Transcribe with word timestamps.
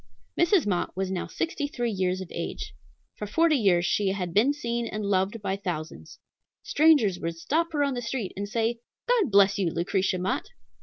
Mrs. 0.35 0.65
Mott 0.65 0.97
was 0.97 1.11
now 1.11 1.27
sixty 1.27 1.67
three 1.67 1.91
years 1.91 2.21
of 2.21 2.31
age. 2.31 2.73
For 3.17 3.27
forty 3.27 3.55
years 3.55 3.85
she 3.85 4.07
had 4.13 4.33
been 4.33 4.51
seen 4.51 4.87
and 4.87 5.05
loved 5.05 5.39
by 5.43 5.55
thousands. 5.57 6.17
Strangers 6.63 7.19
would 7.19 7.35
stop 7.37 7.71
her 7.73 7.83
on 7.83 7.93
the 7.93 8.01
street 8.01 8.33
and 8.35 8.49
say, 8.49 8.79
"God 9.07 9.29
bless 9.29 9.59
you, 9.59 9.69
Lucretia 9.71 10.17
Mott!" 10.17 10.49